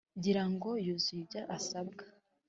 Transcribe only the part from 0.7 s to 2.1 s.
yuzuze ibyo asabwa